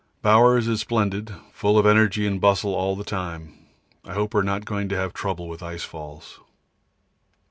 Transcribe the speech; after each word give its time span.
Bowers 0.23 0.67
is 0.67 0.79
splendid, 0.79 1.35
full 1.53 1.77
of 1.77 1.85
energy 1.85 2.25
and 2.25 2.41
bustle 2.41 2.73
all 2.73 2.95
the 2.95 3.03
time. 3.03 3.53
I 4.03 4.13
hope 4.15 4.33
we 4.33 4.39
are 4.39 4.43
not 4.43 4.65
going 4.65 4.89
to 4.89 4.97
have 4.97 5.13
trouble 5.13 5.47
with 5.47 5.61
ice 5.61 5.83
falls. 5.83 6.39